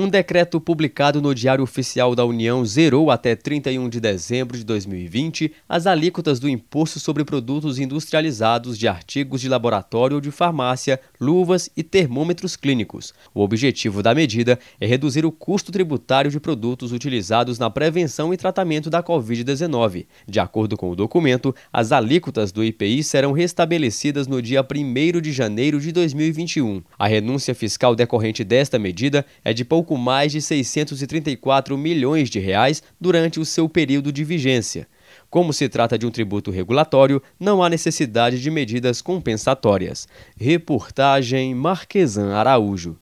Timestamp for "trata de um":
35.66-36.10